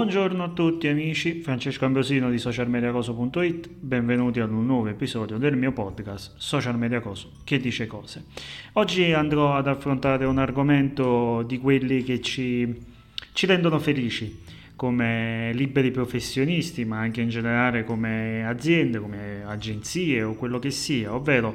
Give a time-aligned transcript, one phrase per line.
[0.00, 5.72] Buongiorno a tutti amici, Francesco Ambrosino di socialmediacoso.it, benvenuti ad un nuovo episodio del mio
[5.72, 8.24] podcast Social Media Coso che dice cose.
[8.72, 12.74] Oggi andrò ad affrontare un argomento di quelli che ci,
[13.34, 14.40] ci rendono felici
[14.74, 21.14] come liberi professionisti, ma anche in generale come aziende, come agenzie o quello che sia,
[21.14, 21.54] ovvero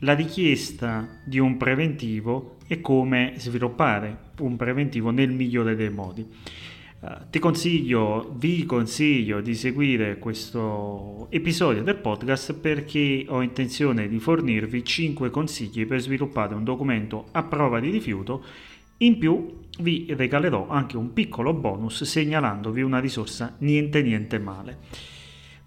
[0.00, 6.26] la richiesta di un preventivo e come sviluppare un preventivo nel migliore dei modi.
[6.98, 14.18] Uh, ti consiglio, vi consiglio di seguire questo episodio del podcast perché ho intenzione di
[14.18, 18.42] fornirvi 5 consigli per sviluppare un documento a prova di rifiuto.
[18.98, 24.78] In più vi regalerò anche un piccolo bonus segnalandovi una risorsa niente niente male.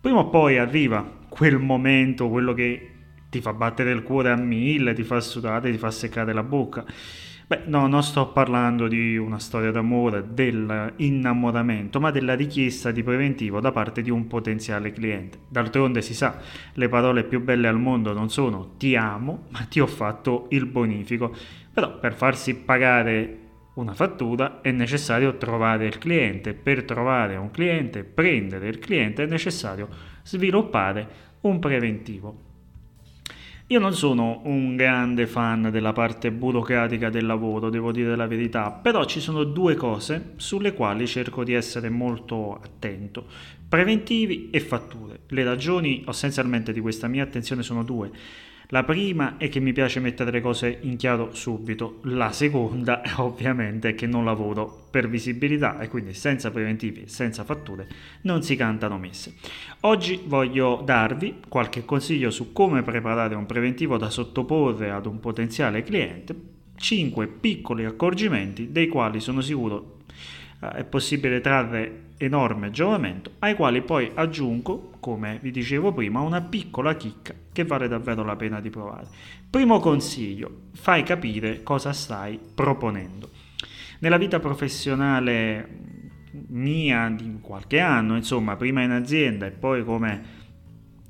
[0.02, 2.90] Prima o poi arriva quel momento, quello che
[3.30, 6.84] ti fa battere il cuore a mille, ti fa sudare, ti fa seccare la bocca
[7.50, 13.60] Beh, no, non sto parlando di una storia d'amore, dell'innamoramento, ma della richiesta di preventivo
[13.60, 15.40] da parte di un potenziale cliente.
[15.48, 16.38] D'altronde si sa,
[16.74, 20.68] le parole più belle al mondo non sono ti amo, ma ti ho fatto il
[20.68, 21.36] bonifico.
[21.74, 23.38] Però per farsi pagare
[23.74, 26.54] una fattura è necessario trovare il cliente.
[26.54, 29.90] Per trovare un cliente, prendere il cliente, è necessario
[30.22, 31.08] sviluppare
[31.42, 32.49] un preventivo.
[33.72, 38.72] Io non sono un grande fan della parte burocratica del lavoro, devo dire la verità,
[38.72, 43.28] però ci sono due cose sulle quali cerco di essere molto attento.
[43.70, 45.20] Preventivi e fatture.
[45.28, 48.10] Le ragioni essenzialmente di questa mia attenzione sono due.
[48.72, 53.90] La prima è che mi piace mettere le cose in chiaro subito, la seconda ovviamente
[53.90, 57.88] è che non lavoro per visibilità e quindi senza preventivi, senza fatture
[58.22, 59.34] non si cantano messe.
[59.82, 65.82] Oggi voglio darvi qualche consiglio su come preparare un preventivo da sottoporre ad un potenziale
[65.82, 66.36] cliente,
[66.76, 70.02] 5 piccoli accorgimenti dei quali sono sicuro
[70.62, 76.42] eh, è possibile trarre enorme giovamento, ai quali poi aggiungo, come vi dicevo prima, una
[76.42, 79.08] piccola chicca che vale davvero la pena di provare.
[79.50, 83.30] Primo consiglio, fai capire cosa stai proponendo.
[84.00, 85.88] Nella vita professionale
[86.50, 90.38] mia di qualche anno, insomma, prima in azienda e poi come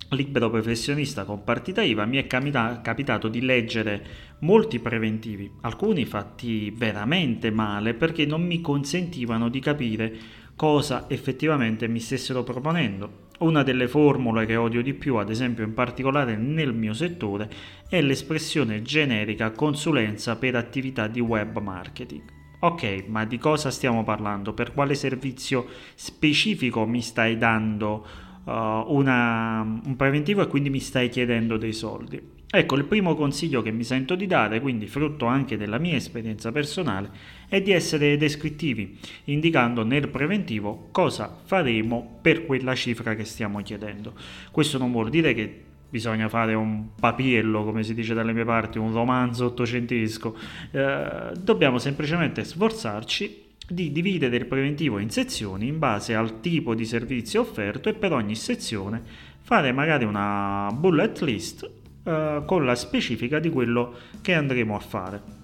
[0.09, 4.05] libero professionista con partita IVA, mi è capitato di leggere
[4.39, 10.17] molti preventivi, alcuni fatti veramente male perché non mi consentivano di capire
[10.59, 13.27] cosa effettivamente mi stessero proponendo.
[13.39, 17.49] Una delle formule che odio di più, ad esempio in particolare nel mio settore,
[17.87, 22.23] è l'espressione generica consulenza per attività di web marketing.
[22.59, 24.53] Ok, ma di cosa stiamo parlando?
[24.53, 25.65] Per quale servizio
[25.95, 28.05] specifico mi stai dando
[28.43, 32.21] uh, una, un preventivo e quindi mi stai chiedendo dei soldi?
[32.51, 36.51] Ecco, il primo consiglio che mi sento di dare, quindi frutto anche della mia esperienza
[36.51, 37.11] personale,
[37.49, 44.13] è di essere descrittivi, indicando nel preventivo cosa faremo per quella cifra che stiamo chiedendo.
[44.51, 48.77] Questo non vuol dire che bisogna fare un papiello, come si dice dalle mie parti,
[48.77, 50.37] un romanzo ottocentesco,
[50.71, 56.85] eh, dobbiamo semplicemente sforzarci di dividere il preventivo in sezioni in base al tipo di
[56.85, 59.01] servizio offerto e per ogni sezione
[59.41, 61.69] fare magari una bullet list
[62.03, 65.38] eh, con la specifica di quello che andremo a fare.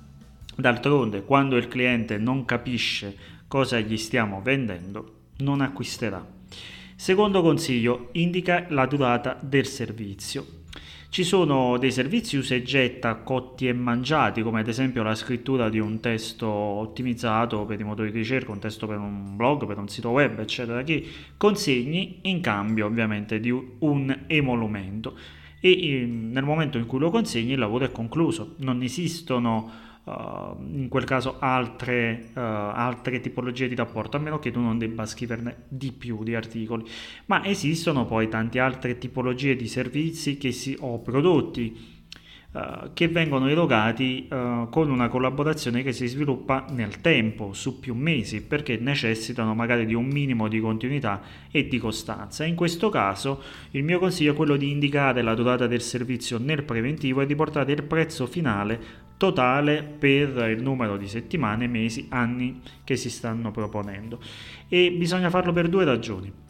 [0.55, 3.15] D'altronde, quando il cliente non capisce
[3.47, 6.25] cosa gli stiamo vendendo, non acquisterà.
[6.95, 10.63] Secondo consiglio, indica la durata del servizio.
[11.09, 15.69] Ci sono dei servizi usa e getta cotti e mangiati, come ad esempio la scrittura
[15.69, 19.77] di un testo ottimizzato per i motori di ricerca, un testo per un blog, per
[19.77, 21.05] un sito web, eccetera, che
[21.37, 25.17] consegni in cambio ovviamente di un emolumento
[25.61, 29.71] e nel momento in cui lo consegni il lavoro è concluso, non esistono
[30.05, 34.77] Uh, in quel caso altre, uh, altre, tipologie di rapporto, a meno che tu non
[34.77, 36.87] debba scriverne di più di articoli.
[37.25, 41.94] Ma esistono poi tante altre tipologie di servizi si, o prodotti
[42.55, 44.27] uh, che vengono erogati
[44.69, 49.93] con una collaborazione che si sviluppa nel tempo, su più mesi, perché necessitano magari di
[49.93, 51.21] un minimo di continuità
[51.51, 52.45] e di costanza.
[52.45, 53.41] In questo caso
[53.71, 57.35] il mio consiglio è quello di indicare la durata del servizio nel preventivo e di
[57.35, 63.51] portare il prezzo finale totale per il numero di settimane, mesi, anni che si stanno
[63.51, 64.19] proponendo.
[64.67, 66.43] E bisogna farlo per due ragioni.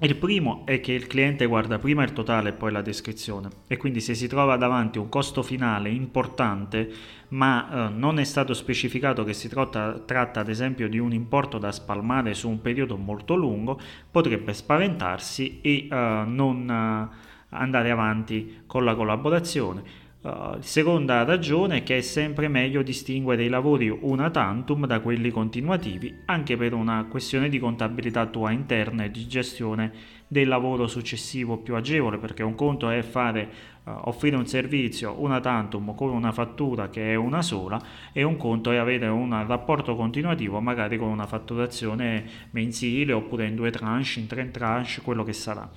[0.00, 3.48] Il primo è che il cliente guarda prima il totale e poi la descrizione.
[3.66, 6.88] E quindi se si trova davanti un costo finale importante
[7.30, 11.58] ma eh, non è stato specificato che si tratta, tratta, ad esempio di un importo
[11.58, 17.16] da spalmare su un periodo molto lungo potrebbe spaventarsi e eh, non eh,
[17.50, 23.48] andare avanti con la collaborazione Uh, seconda ragione è che è sempre meglio distinguere i
[23.48, 29.12] lavori una tantum da quelli continuativi, anche per una questione di contabilità tua interna e
[29.12, 29.92] di gestione
[30.26, 33.48] del lavoro successivo più agevole, perché un conto è fare,
[33.84, 37.80] uh, offrire un servizio una tantum con una fattura che è una sola
[38.12, 43.54] e un conto è avere un rapporto continuativo magari con una fatturazione mensile oppure in
[43.54, 45.70] due tranche, in tre tranche, quello che sarà.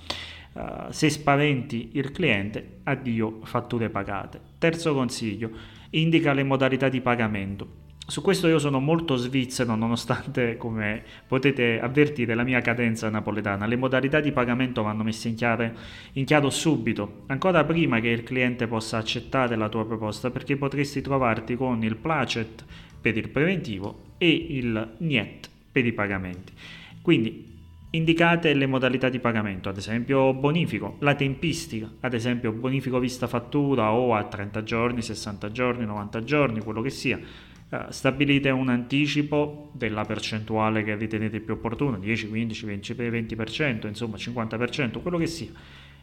[0.54, 4.38] Uh, se spaventi il cliente, addio fatture pagate.
[4.58, 5.50] Terzo consiglio,
[5.90, 7.80] indica le modalità di pagamento.
[8.04, 13.64] Su questo io sono molto svizzero nonostante, come potete avvertire, la mia cadenza napoletana.
[13.64, 15.74] Le modalità di pagamento vanno messe in, chiare,
[16.14, 21.00] in chiaro subito, ancora prima che il cliente possa accettare la tua proposta, perché potresti
[21.00, 22.64] trovarti con il placet
[23.00, 26.52] per il preventivo e il niet per i pagamenti.
[27.00, 27.51] Quindi
[27.94, 33.92] Indicate le modalità di pagamento, ad esempio bonifico, la tempistica, ad esempio bonifico vista fattura
[33.92, 37.20] o a 30 giorni, 60 giorni, 90 giorni, quello che sia.
[37.68, 44.16] Uh, stabilite un anticipo della percentuale che ritenete più opportuna, 10, 15, 20, 20%, insomma
[44.16, 45.50] 50%, quello che sia.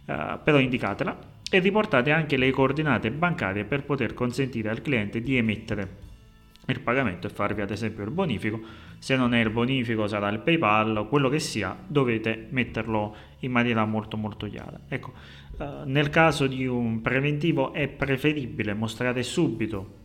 [0.06, 1.18] Uh, però indicatela
[1.50, 6.09] e riportate anche le coordinate bancarie per poter consentire al cliente di emettere
[6.71, 8.60] il pagamento e farvi ad esempio il bonifico.
[9.00, 13.86] Se non è il bonifico sarà il PayPal, quello che sia, dovete metterlo in maniera
[13.86, 14.80] molto molto chiara.
[14.88, 15.13] Ecco,
[15.60, 19.98] eh, nel caso di un preventivo è preferibile mostrare subito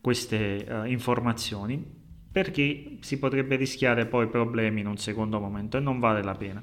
[0.00, 6.00] queste eh, informazioni perché si potrebbe rischiare poi problemi in un secondo momento e non
[6.00, 6.62] vale la pena.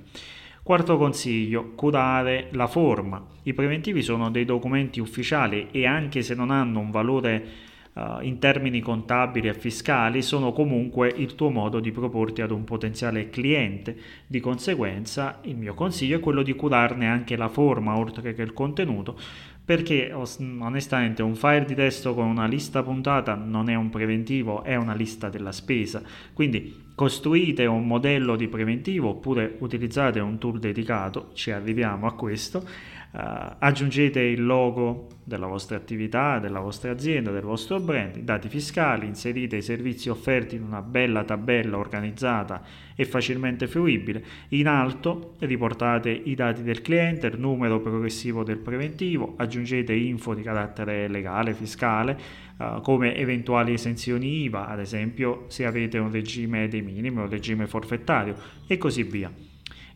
[0.64, 3.26] Quarto consiglio, curare la forma.
[3.44, 7.46] I preventivi sono dei documenti ufficiali e anche se non hanno un valore
[7.94, 12.64] uh, in termini contabili e fiscali sono comunque il tuo modo di proporti ad un
[12.64, 13.96] potenziale cliente.
[14.28, 18.54] Di conseguenza il mio consiglio è quello di curarne anche la forma oltre che il
[18.54, 19.18] contenuto
[19.64, 24.76] perché onestamente un file di testo con una lista puntata non è un preventivo, è
[24.76, 26.02] una lista della spesa.
[26.34, 32.68] Quindi costruite un modello di preventivo oppure utilizzate un tool dedicato, ci arriviamo a questo,
[33.14, 38.48] Uh, aggiungete il logo della vostra attività, della vostra azienda, del vostro brand, i dati
[38.48, 42.64] fiscali, inserite i servizi offerti in una bella tabella organizzata
[42.96, 44.24] e facilmente fruibile.
[44.50, 50.42] In alto riportate i dati del cliente, il numero progressivo del preventivo, aggiungete info di
[50.42, 52.18] carattere legale, fiscale,
[52.56, 57.68] uh, come eventuali esenzioni IVA, ad esempio se avete un regime dei minimi, un regime
[57.68, 58.36] forfettario
[58.68, 59.30] e così via.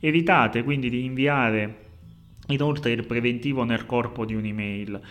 [0.02, 1.85] Evitate quindi di inviare
[2.48, 5.02] Inoltre il preventivo nel corpo di un'email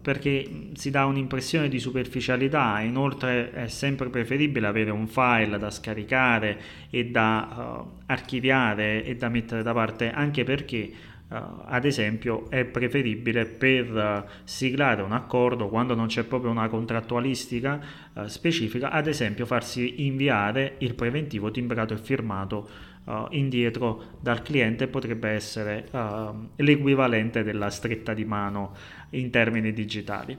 [0.00, 6.58] perché si dà un'impressione di superficialità, inoltre è sempre preferibile avere un file da scaricare
[6.90, 10.92] e da uh, archiviare e da mettere da parte anche perché
[11.28, 11.34] uh,
[11.64, 18.08] ad esempio è preferibile per uh, siglare un accordo quando non c'è proprio una contrattualistica
[18.26, 22.68] specifica, ad esempio farsi inviare il preventivo timbrato e firmato
[23.10, 28.74] uh, indietro dal cliente potrebbe essere uh, l'equivalente della stretta di mano
[29.10, 30.36] in termini digitali.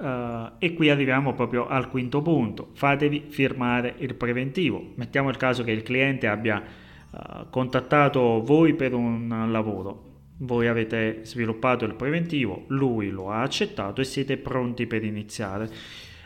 [0.00, 4.92] Uh, e qui arriviamo proprio al quinto punto, fatevi firmare il preventivo.
[4.94, 6.62] Mettiamo il caso che il cliente abbia
[7.10, 10.08] uh, contattato voi per un lavoro,
[10.38, 15.68] voi avete sviluppato il preventivo, lui lo ha accettato e siete pronti per iniziare.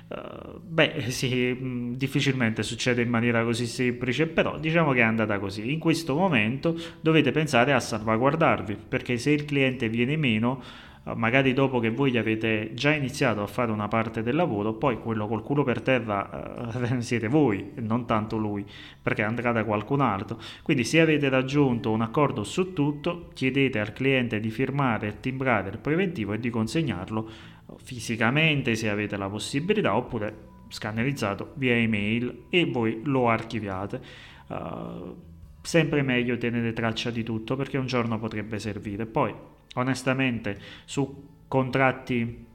[0.07, 5.73] Uh, beh, sì, difficilmente succede in maniera così semplice, però diciamo che è andata così.
[5.73, 10.63] In questo momento dovete pensare a salvaguardarvi, perché se il cliente viene meno,
[11.05, 14.99] uh, magari dopo che voi avete già iniziato a fare una parte del lavoro, poi
[14.99, 18.65] quello col culo per terra uh, siete voi e non tanto lui,
[19.01, 20.39] perché andrà da qualcun altro.
[20.63, 25.71] Quindi se avete raggiunto un accordo su tutto, chiedete al cliente di firmare e timbrare
[25.71, 32.65] il preventivo e di consegnarlo fisicamente se avete la possibilità oppure scannerizzato via email e
[32.67, 34.01] voi lo archiviate.
[34.49, 35.17] Uh,
[35.63, 39.07] sempre meglio tenere traccia di tutto perché un giorno potrebbe servire.
[39.07, 39.35] Poi,
[39.75, 42.47] onestamente, su contratti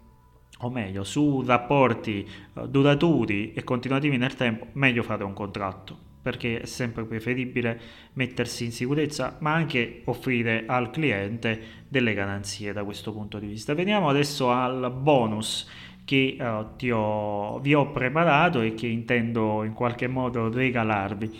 [0.61, 6.61] o meglio, su rapporti uh, duraturi e continuativi nel tempo, meglio fare un contratto perché
[6.61, 7.79] è sempre preferibile
[8.13, 13.73] mettersi in sicurezza, ma anche offrire al cliente delle garanzie da questo punto di vista.
[13.73, 15.67] Veniamo adesso al bonus
[16.03, 21.39] che uh, ho, vi ho preparato e che intendo in qualche modo regalarvi.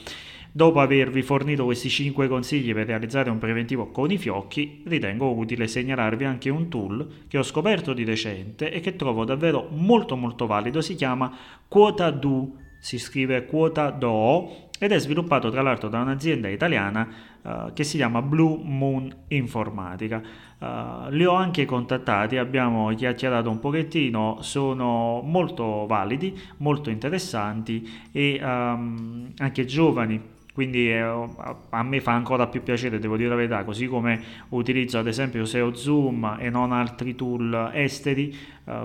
[0.51, 5.67] Dopo avervi fornito questi 5 consigli per realizzare un preventivo con i fiocchi, ritengo utile
[5.67, 10.47] segnalarvi anche un tool che ho scoperto di recente e che trovo davvero molto molto
[10.47, 11.35] valido, si chiama
[11.67, 17.07] Quota Do, si scrive Quota Do ed è sviluppato tra l'altro da un'azienda italiana
[17.41, 20.21] uh, che si chiama Blue Moon Informatica.
[20.57, 28.39] Uh, li ho anche contattati, abbiamo chiacchierato un pochettino, sono molto validi, molto interessanti e
[28.41, 33.63] um, anche giovani quindi eh, a me fa ancora più piacere, devo dire la verità,
[33.63, 38.35] così come utilizzo ad esempio SEO Zoom e non altri tool esteri,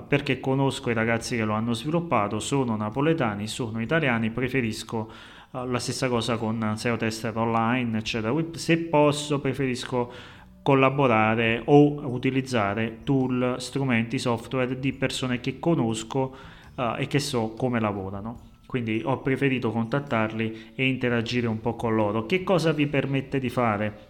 [0.07, 5.11] perché conosco i ragazzi che lo hanno sviluppato, sono napoletani, sono italiani, preferisco
[5.63, 8.33] la stessa cosa con SEO Tester Online, eccetera.
[8.53, 10.11] Se posso, preferisco
[10.61, 16.35] collaborare o utilizzare tool, strumenti, software di persone che conosco
[16.75, 21.95] uh, e che so come lavorano quindi ho preferito contattarli e interagire un po' con
[21.95, 22.25] loro.
[22.25, 24.07] Che cosa vi permette di fare?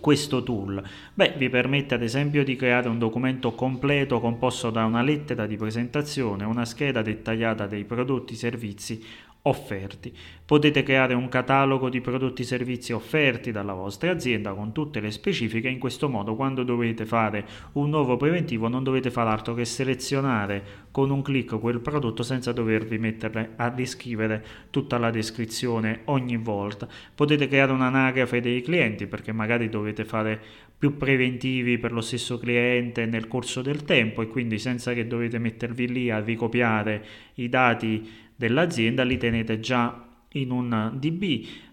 [0.00, 0.82] Questo tool?
[1.12, 5.56] Beh, vi permette ad esempio di creare un documento completo composto da una lettera di
[5.56, 9.04] presentazione, una scheda dettagliata dei prodotti, servizi
[9.42, 10.14] offerti.
[10.44, 15.10] Potete creare un catalogo di prodotti e servizi offerti dalla vostra azienda con tutte le
[15.10, 19.64] specifiche, in questo modo quando dovete fare un nuovo preventivo non dovete fare altro che
[19.64, 26.36] selezionare con un clic quel prodotto senza dovervi mettere a riscrivere tutta la descrizione ogni
[26.36, 26.88] volta.
[27.14, 30.40] Potete creare un'anagrafe dei clienti perché magari dovete fare
[30.80, 35.38] più preventivi per lo stesso cliente nel corso del tempo e quindi senza che dovete
[35.38, 37.04] mettervi lì a ricopiare
[37.34, 41.22] i dati dell'azienda li tenete già in un DB,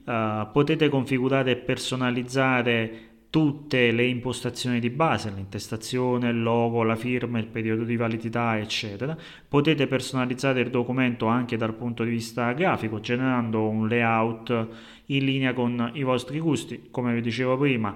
[0.03, 6.97] uh, eh, potete configurare e personalizzare tutte le impostazioni di base, l'intestazione, il logo, la
[6.97, 9.15] firma, il periodo di validità, eccetera.
[9.47, 14.67] Potete personalizzare il documento anche dal punto di vista grafico, generando un layout
[15.05, 17.95] in linea con i vostri gusti, come vi dicevo prima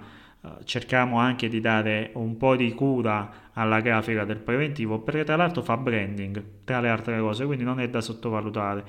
[0.63, 5.61] cerchiamo anche di dare un po' di cura alla grafica del preventivo perché tra l'altro
[5.61, 8.83] fa branding tra le altre cose quindi non è da sottovalutare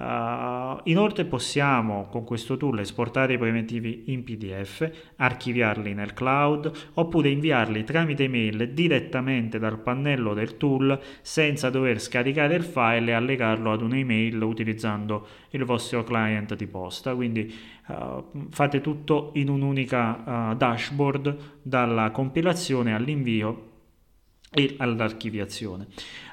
[0.00, 7.28] Uh, inoltre possiamo con questo tool esportare i preventivi in PDF, archiviarli nel cloud oppure
[7.28, 13.72] inviarli tramite email direttamente dal pannello del tool senza dover scaricare il file e allegarlo
[13.72, 17.14] ad un'email utilizzando il vostro client di posta.
[17.14, 17.54] Quindi
[17.88, 23.68] uh, fate tutto in un'unica uh, dashboard dalla compilazione all'invio
[24.52, 25.86] e all'archiviazione.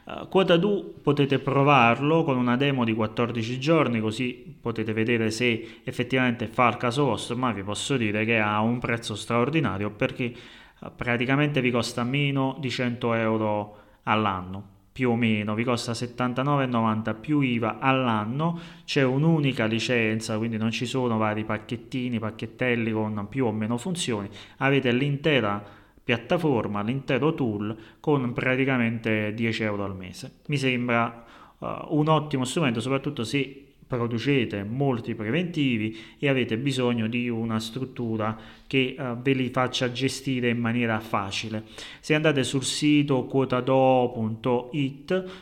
[0.05, 5.81] Uh, Quota Do potete provarlo con una demo di 14 giorni così potete vedere se
[5.83, 10.33] effettivamente fa il caso vostro, ma vi posso dire che ha un prezzo straordinario perché
[10.79, 17.19] uh, praticamente vi costa meno di 100 euro all'anno più o meno, vi costa 79,90
[17.19, 23.45] più IVA all'anno, c'è un'unica licenza, quindi non ci sono vari pacchettini, pacchettelli con più
[23.45, 25.76] o meno funzioni, avete l'intera
[26.07, 30.35] piattaforma, l'intero tool con praticamente 10 euro al mese.
[30.45, 31.25] Mi sembra
[31.57, 38.39] uh, un ottimo strumento, soprattutto se producete molti preventivi e avete bisogno di una struttura
[38.67, 41.65] che uh, ve li faccia gestire in maniera facile.
[41.99, 43.71] Se andate sul sito quotado.it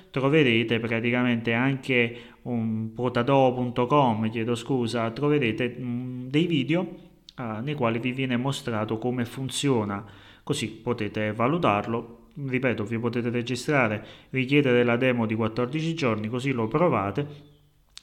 [0.09, 6.81] troverete praticamente anche un quotado.com, chiedo scusa, troverete um, dei video
[7.37, 12.27] uh, nei quali vi viene mostrato come funziona così potete valutarlo.
[12.35, 17.53] Ripeto vi potete registrare richiedere la demo di 14 giorni così lo provate.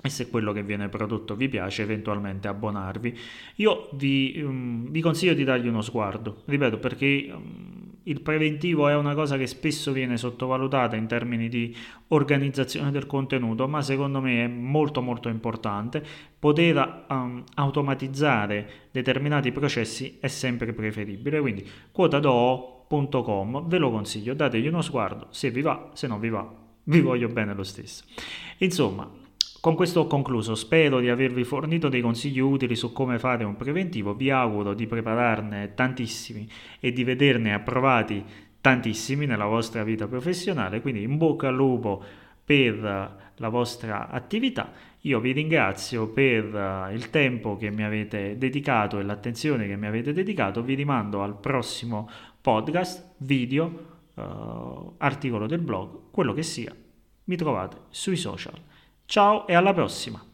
[0.02, 3.16] E se quello che viene prodotto vi piace eventualmente abbonarvi.
[3.56, 6.42] Io vi, um, vi consiglio di dargli uno sguardo.
[6.46, 11.74] Ripeto perché um, il preventivo è una cosa che spesso viene sottovalutata in termini di
[12.08, 16.04] organizzazione del contenuto, ma secondo me è molto molto importante.
[16.38, 24.82] Poter um, automatizzare determinati processi è sempre preferibile, quindi quotado.com ve lo consiglio, dategli uno
[24.82, 26.48] sguardo, se vi va, se non vi va,
[26.84, 28.04] vi voglio bene lo stesso.
[28.58, 29.08] Insomma,
[29.62, 33.54] con questo ho concluso, spero di avervi fornito dei consigli utili su come fare un
[33.54, 36.48] preventivo, vi auguro di prepararne tantissimi
[36.80, 38.24] e di vederne approvati
[38.60, 42.02] tantissimi nella vostra vita professionale, quindi in bocca al lupo
[42.44, 42.74] per
[43.36, 44.72] la vostra attività.
[45.02, 50.12] Io vi ringrazio per il tempo che mi avete dedicato e l'attenzione che mi avete
[50.12, 56.74] dedicato, vi rimando al prossimo podcast, video, uh, articolo del blog, quello che sia,
[57.26, 58.70] mi trovate sui social.
[59.12, 60.31] Ciao e alla prossima!